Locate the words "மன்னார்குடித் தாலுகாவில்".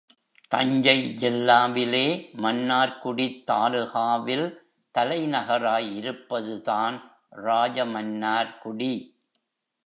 2.37-4.47